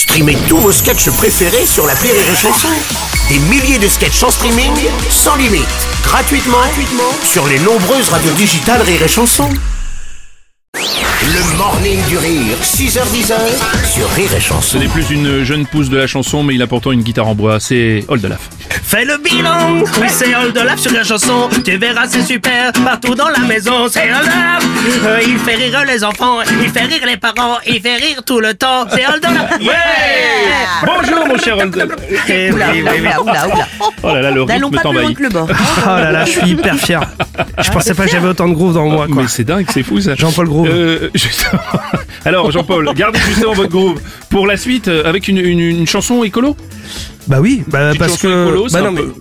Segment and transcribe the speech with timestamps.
[0.00, 2.68] Streamez tous vos sketchs préférés sur la Rire et Chanson.
[3.28, 4.72] Des milliers de sketchs en streaming,
[5.10, 5.68] sans limite,
[6.02, 9.50] gratuitement, gratuitement sur les nombreuses radios digitales Rire et Chanson.
[10.72, 13.26] Le morning du rire, 6h10
[13.92, 14.62] sur Rire et Chanson.
[14.62, 17.28] Ce n'est plus une jeune pousse de la chanson, mais il a pourtant une guitare
[17.28, 17.60] en bois.
[17.60, 18.48] C'est Oldelaf.
[18.90, 23.28] Fais le bilan, oui c'est Oldelaf sur la chanson Tu verras c'est super, partout dans
[23.28, 24.64] la maison c'est Oldelaf
[25.06, 28.40] Euh, Il fait rire les enfants, il fait rire les parents, il fait rire tout
[28.40, 29.74] le temps C'est Oldelaf Yeah
[30.84, 31.88] Bonjour mon cher Oldelaf.
[32.28, 32.98] Eh oui, oui, oui.
[32.98, 33.68] Oula, oula, oula.
[34.02, 35.16] Oh là là, le rythme pas plus loin t'envahit.
[35.16, 35.48] que le bord.
[35.86, 37.00] Oh là là, je suis hyper fier
[37.62, 39.84] Je pensais pas que j'avais autant de groove dans moi quoi Mais c'est dingue, c'est
[39.84, 40.16] fou ça.
[40.16, 40.68] Jean-Paul Groove.
[40.68, 41.60] Euh, justement.
[42.24, 46.24] Alors Jean-Paul, gardez justement votre groove pour la suite euh, avec une, une- une chanson
[46.24, 46.56] écolo?
[47.28, 48.46] Bah oui, bah Petite parce chanson que...
[48.48, 49.02] écolo, c'est bah un non mais...
[49.02, 49.12] peu-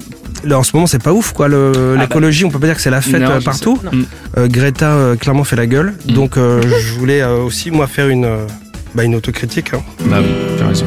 [0.46, 2.82] Là, en ce moment c'est pas ouf quoi, le- l'écologie on peut pas dire que
[2.82, 3.78] c'est la fête Non, euh, je partout.
[3.84, 3.94] sais.
[3.96, 4.06] Mm.
[4.38, 8.08] Euh, Greta euh, clairement fait la gueule, donc euh, je voulais euh, aussi moi faire
[8.08, 8.46] une, euh,
[8.96, 9.74] bah, une autocritique.
[9.74, 9.82] hein.
[10.06, 10.86] Bah oui, tu as raison.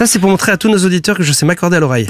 [0.00, 2.06] Ça, c'est pour montrer à tous nos auditeurs que je sais m'accorder à l'oreille.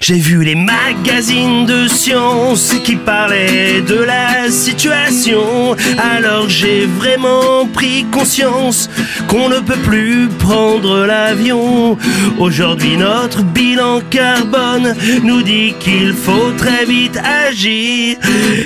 [0.00, 5.76] J'ai vu les magazines de science qui parlaient de la situation.
[5.98, 8.88] Alors j'ai vraiment pris conscience
[9.28, 11.98] qu'on ne peut plus prendre l'avion.
[12.38, 18.16] Aujourd'hui, notre bilan carbone nous dit qu'il faut très vite agir.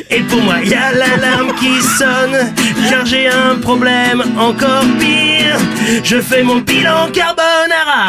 [0.09, 2.55] Et pour moi, il y a l'alarme qui sonne,
[2.89, 5.59] car j'ai un problème encore pire.
[6.05, 8.09] Je fais mon bilan carbonara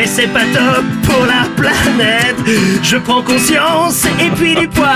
[0.00, 2.36] et c'est pas top pour la planète.
[2.82, 4.88] Je prends conscience et puis du poids.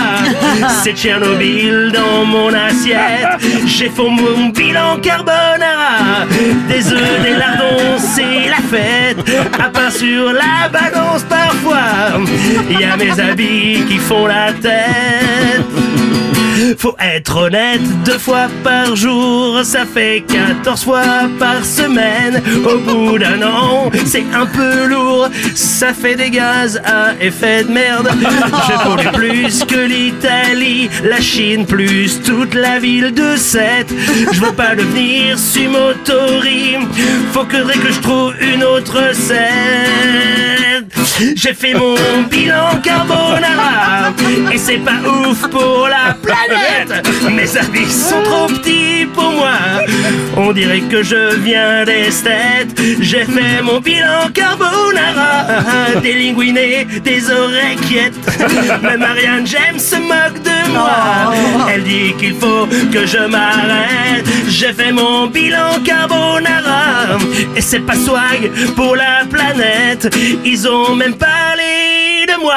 [0.82, 3.40] C'est Tchernobyl dans mon assiette.
[3.66, 6.26] J'ai fait mon bilan carbonara.
[6.68, 9.18] Des œufs, des lardons, c'est la fête.
[9.58, 12.20] À part sur la balance parfois,
[12.70, 15.95] y a mes habits qui font la tête.
[16.78, 22.42] Faut être honnête, deux fois par jour, ça fait 14 fois par semaine.
[22.64, 27.72] Au bout d'un an, c'est un peu lourd, ça fait des gaz à effet de
[27.72, 28.08] merde.
[28.12, 33.92] Je pollue plus que l'Italie, la Chine, plus toute la ville de Sète.
[34.32, 36.76] Je veux pas devenir sumotori,
[37.32, 39.46] faut que, je trouve une autre recette.
[41.34, 41.94] J'ai fait mon
[42.30, 44.12] bilan carbonara
[44.52, 46.55] et c'est pas ouf pour la planète.
[47.46, 49.52] Mes habits sont trop petits pour moi.
[50.36, 52.76] On dirait que je viens d'esthète.
[52.98, 58.18] J'ai fait mon bilan carbonara, des linguinés, des oreillettes.
[58.82, 61.34] Même Marianne James se moque de moi.
[61.72, 64.26] Elle dit qu'il faut que je m'arrête.
[64.48, 67.16] J'ai fait mon bilan carbonara
[67.56, 70.12] et c'est pas swag pour la planète.
[70.44, 71.85] Ils ont même parlé de
[72.40, 72.54] moi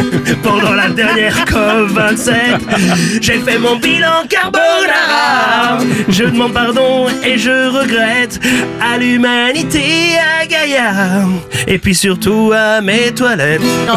[0.42, 3.20] pendant la dernière COP27.
[3.20, 5.78] J'ai fait mon bilan carbonara.
[6.08, 8.40] Je demande pardon et je regrette
[8.80, 11.24] à l'humanité, à Gaïa
[11.66, 13.62] et puis surtout à mes toilettes.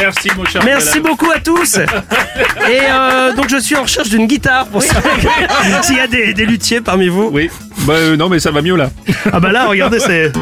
[0.00, 1.76] Merci mon cher Merci beaucoup à tous.
[1.76, 4.96] Et euh, donc je suis en recherche d'une guitare pour ça.
[5.82, 7.30] S'il y a des, des luthiers parmi vous.
[7.32, 7.48] Oui,
[7.86, 8.90] bah euh, non mais ça va mieux là.
[9.32, 10.32] Ah bah là, regardez, c'est...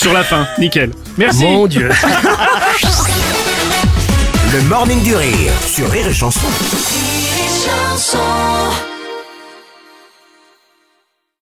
[0.00, 0.92] Sur la fin, nickel.
[1.18, 1.44] Merci.
[1.44, 1.90] Mon Dieu.
[4.50, 6.46] Le morning du rire sur Rire et Chanson.
[6.46, 8.18] Rire et chanson